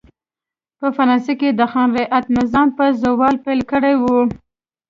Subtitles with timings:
[0.79, 4.03] په فرانسه کې د خان رعیت نظام په زوال پیل کړی و.